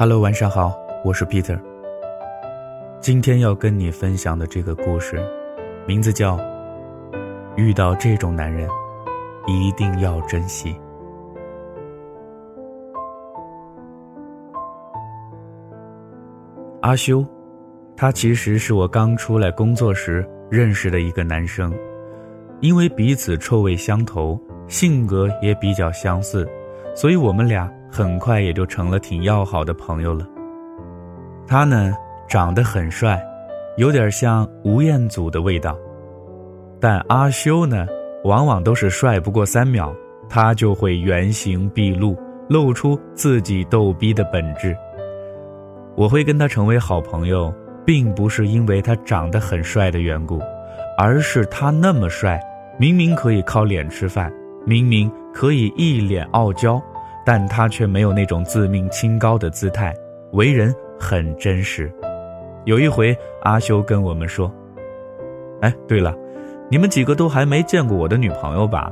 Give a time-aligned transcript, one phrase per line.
[0.00, 1.58] Hello，晚上好，我是 Peter。
[3.00, 5.20] 今天要跟你分享的这个故事，
[5.88, 6.36] 名字叫
[7.56, 8.68] 《遇到这种男人，
[9.48, 10.72] 一定要珍惜》。
[16.80, 17.26] 阿修，
[17.96, 21.74] 他其实是我刚出来工作时认识的一个男生，
[22.60, 26.48] 因为彼此臭味相投，性格也比较相似，
[26.94, 27.68] 所以我们俩。
[27.90, 30.26] 很快也就成了挺要好的朋友了。
[31.46, 31.94] 他呢，
[32.28, 33.20] 长得很帅，
[33.76, 35.76] 有点像吴彦祖的味道。
[36.80, 37.86] 但阿修呢，
[38.24, 39.92] 往往都是帅不过三秒，
[40.28, 42.16] 他就会原形毕露，
[42.48, 44.76] 露出自己逗逼的本质。
[45.96, 47.52] 我会跟他成为好朋友，
[47.84, 50.38] 并不是因为他长得很帅的缘故，
[50.96, 52.40] 而是他那么帅，
[52.78, 54.32] 明明可以靠脸吃饭，
[54.64, 56.80] 明明可以一脸傲娇。
[57.28, 59.94] 但他却没有那种自命清高的姿态，
[60.32, 61.92] 为人很真实。
[62.64, 64.50] 有一回，阿修跟我们说
[65.60, 66.16] ：“哎，对了，
[66.70, 68.90] 你们几个都还没见过我的女朋友吧？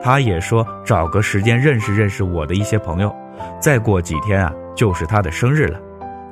[0.00, 3.12] 他也说找个时间认识认识我的一些朋友。
[3.58, 5.80] 再过几天啊，就是他的生日了，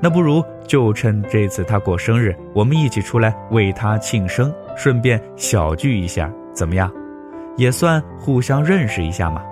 [0.00, 6.88] 那不如就趁这次他过生日，我们一起出来为他庆生，顺便小聚一下，怎么样？
[7.56, 9.42] 也算互相认识一下嘛。”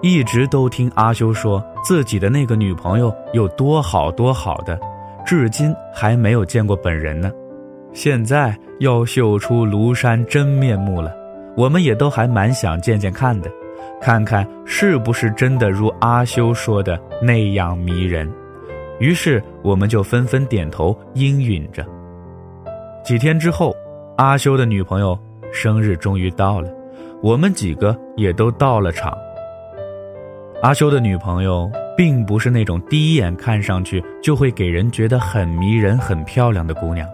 [0.00, 4.78] 一直都听阿修说自己的那个女朋友有多好多好的，
[5.26, 7.30] 至今还没有见过本人呢。
[7.92, 11.12] 现在要秀出庐山真面目了，
[11.56, 13.50] 我们也都还蛮想见见看的，
[14.00, 18.30] 看看是不是真的如阿修说的那样迷人。
[19.00, 21.84] 于是我们就纷纷点头应允着。
[23.04, 23.74] 几天之后，
[24.16, 25.18] 阿修的女朋友
[25.52, 26.68] 生日终于到了，
[27.22, 29.16] 我们几个也都到了场。
[30.60, 37.08] 阿修的女朋友并不是那种第一眼看上去就会给人觉得很迷人、很漂亮的姑娘，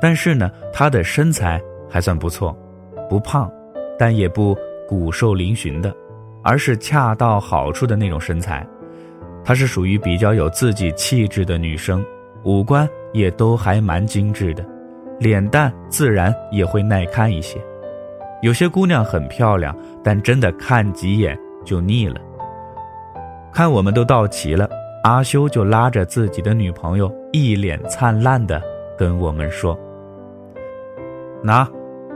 [0.00, 1.60] 但是呢，她的身材
[1.90, 2.56] 还算不错，
[3.10, 3.50] 不胖，
[3.98, 4.56] 但也不
[4.88, 5.92] 骨瘦嶙峋的，
[6.44, 8.64] 而是恰到好处的那种身材。
[9.44, 12.04] 她是属于比较有自己气质的女生，
[12.44, 14.64] 五官也都还蛮精致的，
[15.18, 17.58] 脸蛋自然也会耐看一些。
[18.42, 22.20] 有些姑娘很漂亮，但真的看几眼就腻了。
[23.56, 24.68] 看我们都到齐了，
[25.02, 28.60] 阿修就拉着自己的女朋友，一脸灿烂的
[28.98, 29.74] 跟我们说
[31.42, 31.66] ：“那，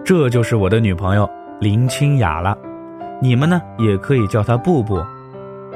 [0.05, 1.27] 这就是我的女朋友
[1.59, 2.55] 林清雅了，
[3.23, 5.03] 你们呢也可以叫她布布。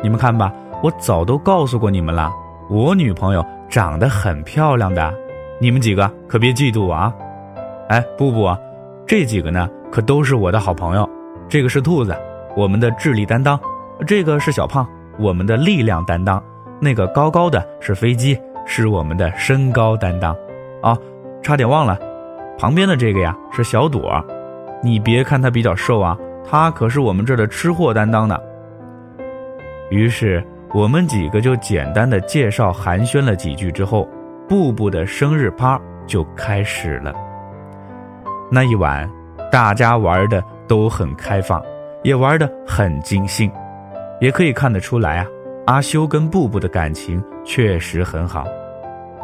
[0.03, 2.31] 你们看吧，我早都告诉过你们了，
[2.69, 5.15] 我女朋友长得很漂亮的，
[5.59, 7.15] 你们几个可别嫉妒我啊！
[7.89, 8.55] 哎，布布，
[9.07, 11.09] 这几个呢可都是我的好朋友，
[11.49, 12.15] 这个是兔子，
[12.55, 13.59] 我们的智力担当；
[14.07, 14.87] 这个是小胖。”
[15.19, 16.43] 我们的力量担当，
[16.81, 20.37] 那个高高的是飞机，是我们的身高担当，
[20.83, 20.97] 啊，
[21.43, 21.99] 差点忘了，
[22.59, 24.25] 旁边的这个呀是小朵，
[24.83, 28.39] 你别看他比较瘦啊，他可是我们这儿的吃货担当呢。
[29.91, 30.43] 于是
[30.73, 34.09] 我们几个就简单的介绍寒暄了几句之后，
[34.49, 37.15] 布布的生日趴就开始了。
[38.51, 39.09] 那一晚，
[39.53, 41.63] 大家玩的都很开放，
[42.03, 43.51] 也玩的很尽兴。
[44.21, 45.27] 也可以看得出来啊，
[45.67, 48.45] 阿修跟布布的感情确实很好，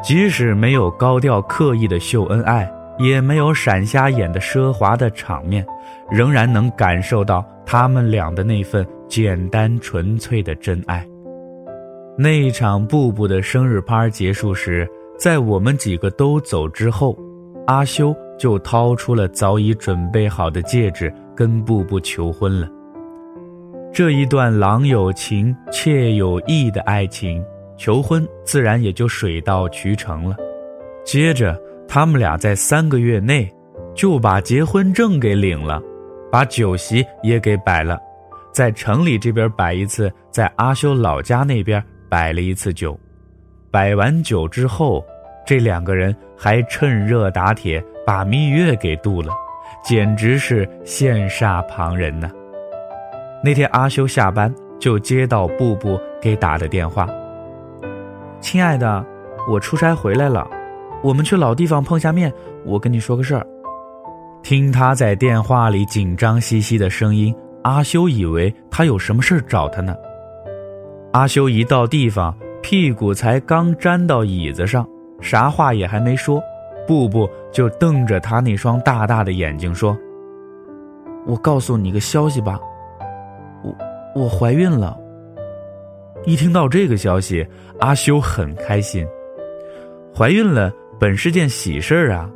[0.02, 5.64] 即使没有高调刻意的秀恩爱，也没有闪瞎眼的奢华的场面，
[6.10, 11.06] 仍然能感受到他们俩的那份简单纯粹的真爱。
[12.18, 14.86] 那一场布布的生日趴结束时，
[15.18, 17.16] 在我们几个都走之后，
[17.66, 22.68] 阿修就掏出了早已准备好的戒指，跟布布求婚了。
[23.92, 27.44] 这一段郎有情妾有意的爱情，
[27.76, 30.36] 求婚自然也就水到渠成了。
[31.04, 33.50] 接着，他们俩在三个月内
[33.92, 35.82] 就把结婚证给领了，
[36.30, 37.98] 把酒席也给摆了，
[38.52, 42.98] 在城里这边摆一次，在阿修老家那边摆了一次酒。
[43.72, 45.04] 摆完酒之后，
[45.44, 49.32] 这两个人还趁热打铁把蜜月给度了，
[49.84, 52.30] 简直是羡煞旁人呢。
[53.42, 57.08] 那天阿修下班就接到布布给打的电话
[58.40, 59.04] ：“亲爱的，
[59.48, 60.46] 我出差回来了，
[61.02, 62.32] 我们去老地方碰下面。
[62.66, 63.46] 我跟你说个事儿。”
[64.42, 69.94] 听他在电话里紧张兮兮的声音，阿修以为他有什么事找他呢。
[71.12, 74.86] 阿修一到地方，屁股才刚粘到椅子上，
[75.20, 76.42] 啥话也还没说，
[76.86, 79.96] 布布就瞪着他那双大大的眼睛说
[81.26, 82.60] ：“我告诉你个消息吧。”
[84.14, 84.98] 我怀孕了，
[86.24, 87.46] 一听到这个消息，
[87.78, 89.06] 阿修很开心。
[90.12, 92.28] 怀孕了本是件喜事儿啊，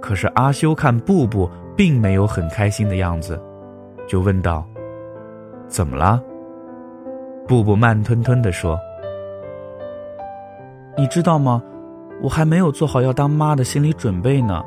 [0.00, 3.40] 可是阿修看布布并没有很开心的样子，
[4.06, 4.64] 就问道
[5.66, 6.22] ：“怎么了？”
[7.48, 8.78] 布布慢吞吞地说
[10.96, 11.62] ：“你知道吗？
[12.22, 14.64] 我还没有做好要当妈的心理准备呢，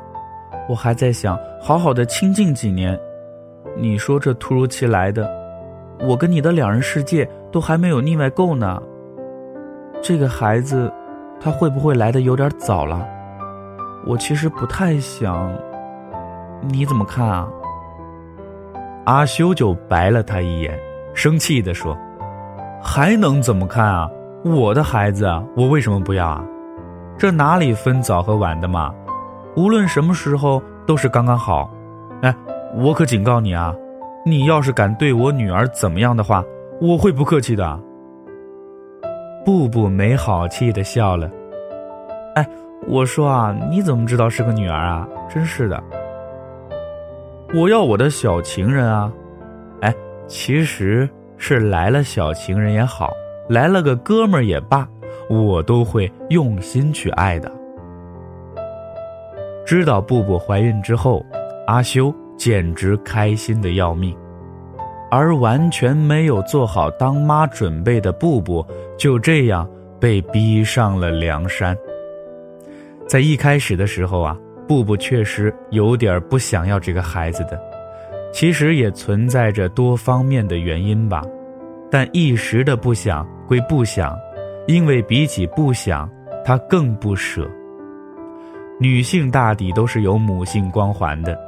[0.68, 2.98] 我还在想好好的清静几年。
[3.76, 5.28] 你说这突如其来的，
[6.02, 8.80] 我跟你的两人世界都还没有腻歪够呢。
[10.02, 10.90] 这个孩子，
[11.40, 13.06] 他会不会来的有点早了？
[14.06, 15.52] 我其实不太想。
[16.62, 17.48] 你怎么看啊？”
[19.04, 20.78] 阿修就白了他一眼，
[21.14, 21.96] 生气地说。
[22.82, 24.10] 还能怎么看啊？
[24.42, 26.42] 我的孩子，我为什么不要啊？
[27.18, 28.90] 这哪里分早和晚的嘛？
[29.54, 31.70] 无论什么时候都是刚刚好。
[32.22, 32.34] 哎，
[32.74, 33.74] 我可警告你啊，
[34.24, 36.44] 你要是敢对我女儿怎么样的话，
[36.80, 37.80] 我会不客气的。
[39.44, 41.30] 布布没好气的笑了。
[42.34, 42.46] 哎，
[42.86, 45.08] 我说啊，你怎么知道是个女儿啊？
[45.28, 45.82] 真是的。
[47.54, 49.12] 我要我的小情人啊！
[49.80, 49.94] 哎，
[50.26, 51.08] 其实。
[51.42, 53.10] 是来了小情人也好，
[53.48, 54.86] 来了个哥们儿也罢，
[55.30, 57.50] 我都会用心去爱的。
[59.64, 61.24] 知道布布怀孕之后，
[61.66, 64.16] 阿修简直开心的要命，
[65.10, 68.66] 而完全没有做好当妈准备的布布，
[68.98, 69.68] 就这样
[70.00, 71.76] 被逼上了梁山。
[73.06, 74.34] 在一开始的时候啊，
[74.66, 77.60] 布布确实有点不想要这个孩子的。
[78.32, 81.22] 其实也存在着多方面的原因吧，
[81.90, 84.18] 但一时的不想归不想，
[84.66, 86.10] 因为比起不想，
[86.42, 87.46] 他更不舍。
[88.78, 91.38] 女性大抵都是有母性光环的，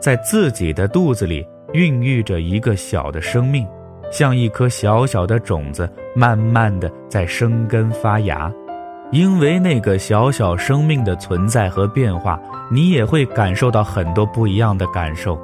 [0.00, 3.66] 在自己的肚子里孕育着一个小的生命，
[4.10, 8.50] 像一颗小小的种子，慢慢的在生根发芽。
[9.12, 15.38] 因为那个小小生命的存在和变化，你也会感受到很多不一样的感受。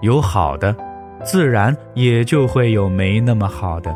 [0.00, 0.74] 有好的，
[1.22, 3.94] 自然也就会有没那么好的。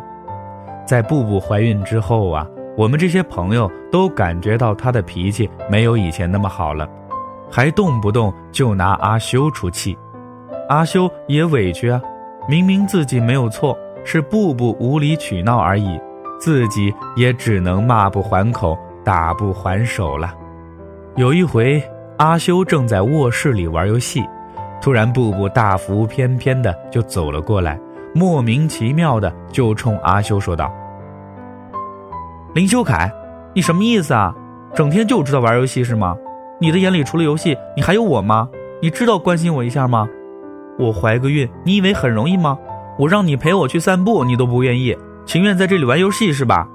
[0.86, 2.46] 在布布怀孕之后啊，
[2.76, 6.86] 我们这些朋友都感觉到她的脾气没有以前那么好了，
[7.50, 9.96] 还动不动就拿阿修出气。
[10.68, 12.00] 阿修也委屈啊，
[12.48, 16.00] 明明自己没有错，是布布无理取闹而已，
[16.40, 20.34] 自己也只能骂不还口，打不还手了。
[21.16, 21.82] 有一回，
[22.16, 24.24] 阿修正在卧室里玩游戏。
[24.80, 27.78] 突然，布布大幅翩翩的就走了过来，
[28.14, 30.70] 莫名其妙的就冲阿修说道
[32.54, 33.10] ：“林修凯，
[33.54, 34.34] 你什么意思啊？
[34.74, 36.16] 整天就知道玩游戏是吗？
[36.60, 38.48] 你的眼里除了游戏，你还有我吗？
[38.82, 40.06] 你知道关心我一下吗？
[40.78, 42.58] 我怀个孕，你以为很容易吗？
[42.98, 46.68] 我让你陪我去散步，你都不愿意，情愿在这里玩游戏是吧？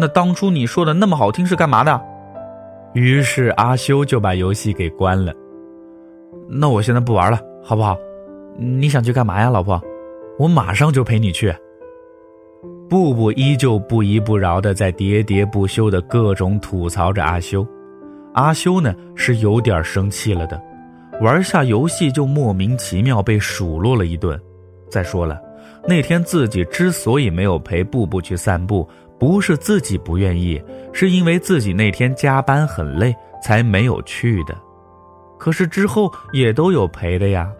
[0.00, 2.00] 那当初你说的那么好听是干嘛的？”
[2.94, 5.32] 于是阿修就把游戏给关了。
[6.48, 7.38] 那我现在不玩了。
[7.62, 7.98] 好不好？
[8.56, 9.78] 你想去干嘛呀，老婆？
[10.38, 11.54] 我马上就陪你去。
[12.88, 17.66] 布布依旧不依不饶的在喋喋不休的各种吐槽着阿修。
[18.32, 20.58] 阿修呢是有点生气了的，
[21.20, 24.40] 玩下游戏就莫名其妙被数落了一顿。
[24.90, 25.40] 再说了，
[25.86, 28.88] 那天自己之所以没有陪布布去散步，
[29.18, 30.62] 不是自己不愿意，
[30.92, 34.56] 是因为自己那天加班很累才没有去的。
[35.38, 37.50] 可是之后也都有陪的呀。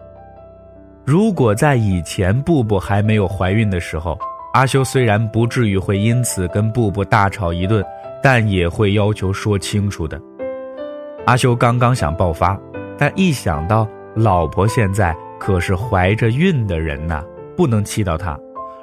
[1.05, 4.17] 如果在以前布布还没有怀孕的时候，
[4.53, 7.83] 阿修虽然不至于会因此跟布布大吵一顿，
[8.21, 10.19] 但也会要求说清楚的。
[11.25, 12.59] 阿修刚刚想爆发，
[12.99, 17.23] 但一想到老婆现在可是怀着孕的人呐，
[17.57, 18.37] 不能气到她，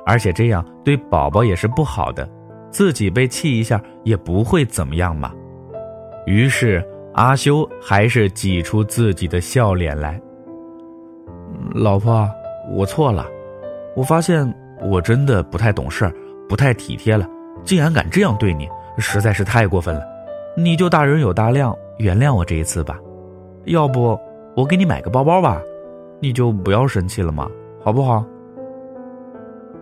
[0.05, 2.29] 而且这样对宝宝也是不好的，
[2.71, 5.31] 自己被气一下也不会怎么样嘛。
[6.27, 6.85] 于是。
[7.17, 10.21] 阿修还是挤出自己的笑脸来。
[11.73, 12.29] 老婆，
[12.71, 13.27] 我错了，
[13.95, 16.13] 我发现我真的不太懂事，
[16.47, 17.27] 不太体贴了，
[17.65, 18.69] 竟然敢这样对你，
[18.99, 20.03] 实在是太过分了。
[20.59, 22.99] 你就大人有大量，原谅我这一次吧。
[23.67, 24.19] 要不
[24.57, 25.61] 我给你买个包包吧，
[26.21, 27.49] 你就不要生气了嘛，
[27.83, 28.25] 好不好？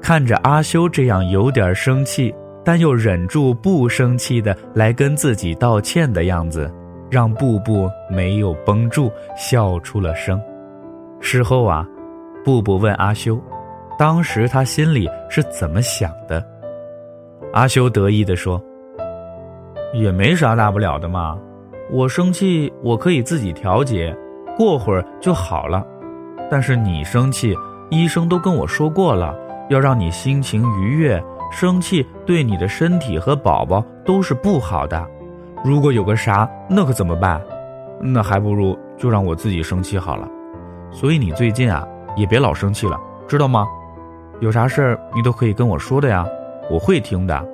[0.00, 6.70] 看着阿修这样有点生气，但又忍住不生气的来跟自己道歉的样子。
[7.10, 10.40] 让布布没有绷住，笑出了声。
[11.20, 11.86] 事后啊，
[12.44, 13.38] 布布问阿修
[13.96, 16.44] ：“当时他心里是怎么想的？”
[17.52, 18.60] 阿修得意地说
[19.94, 21.38] ：“也没啥大不了的嘛，
[21.90, 24.16] 我生气我可以自己调节，
[24.56, 25.86] 过会儿就好了。
[26.50, 27.54] 但是你生气，
[27.90, 29.36] 医生都跟我说过了，
[29.68, 31.22] 要让你心情愉悦，
[31.52, 35.06] 生气对你的身体和宝宝都是不好的。
[35.62, 37.40] 如果有个啥，那可怎么办？
[38.00, 40.26] 那还不如就让我自己生气好了。
[40.90, 41.86] 所以你最近啊，
[42.16, 42.98] 也别老生气了，
[43.28, 43.66] 知道吗？
[44.40, 46.26] 有啥事儿你都可以跟我说的呀，
[46.70, 47.46] 我会听的。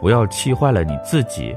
[0.00, 1.56] 不要气坏了你自己。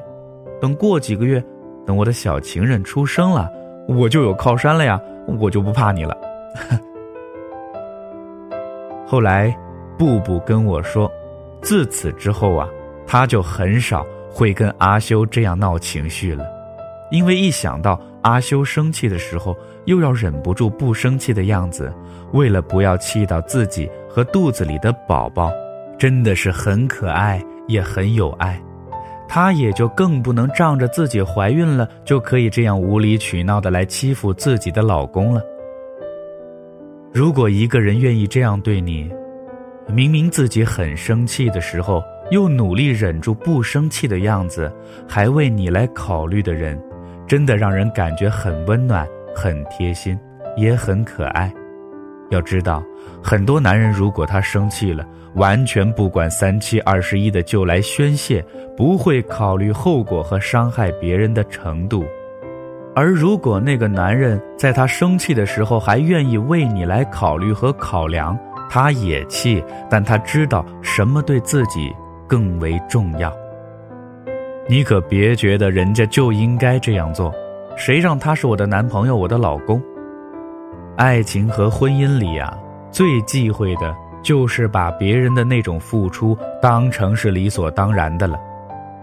[0.60, 1.44] 等过几个月，
[1.92, 3.52] 等我的小情人出生了，
[3.86, 4.98] 我就有靠山了呀，
[5.38, 6.16] 我就不怕你了。
[9.06, 9.54] 后来，
[9.98, 11.12] 布布跟我说，
[11.62, 12.66] 自此之后啊，
[13.06, 16.46] 他就很少会跟阿修这样闹情绪了，
[17.12, 21.94] 因为一想到阿修生气的时候又要忍不住不生气的样子，
[22.32, 25.52] 为了不要气到自己和肚子里的宝宝，
[26.00, 28.58] 真的是很可爱也很有爱，
[29.34, 35.42] 她也就更不能仗着自己怀孕了就可以这样无理取闹的来欺负自己的老公了。
[37.14, 39.10] 如果一个人愿意这样对你，
[39.88, 44.70] 明明自己很生气的时候，又努力忍住不生气的样子，
[45.08, 46.78] 还为你来考虑的人，
[47.26, 50.20] 真的让人感觉很温暖、很贴心，
[50.58, 51.50] 也很可爱。
[52.32, 52.84] 要知道，
[53.24, 58.44] 很多男人如果他生气了，完全不管三七二十一的就来宣泄，
[58.76, 62.04] 不会考虑后果和伤害别人的程度。
[62.94, 68.38] 而如果那个男人在他生气的时候还愿意为你来考虑和考量，
[68.70, 71.90] 他也气，但他知道什么对自己
[72.28, 73.34] 更为重要。
[74.68, 77.34] 你可别觉得人家就应该这样做，
[77.78, 79.82] 谁让他是我的男朋友，我的老公？
[81.02, 82.56] 爱情和婚姻里啊，
[82.92, 88.40] 最忌讳的就是把别人的那种付出当成是理所当然的了，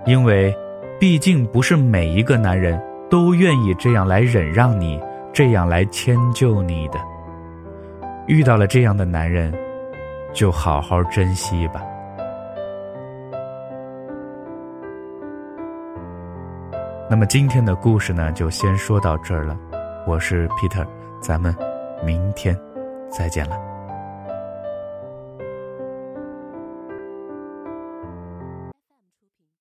[0.06, 0.54] 因为，
[1.00, 2.80] 毕竟不是每一个男人。
[3.10, 5.00] 都愿意这样来忍让你，
[5.32, 7.00] 这样来迁就你的。
[8.26, 9.50] 遇到了这样的男人，
[10.34, 11.82] 就好好珍惜吧。
[17.08, 19.58] 那么今天的故事呢，就先说到这儿了。
[20.06, 20.86] 我是 Peter，
[21.18, 21.56] 咱们
[22.04, 22.58] 明天
[23.10, 23.77] 再见了。